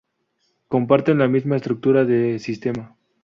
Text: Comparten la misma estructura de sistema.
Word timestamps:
Comparten 0.67 1.19
la 1.19 1.27
misma 1.27 1.57
estructura 1.57 2.03
de 2.05 2.39
sistema. 2.39 2.97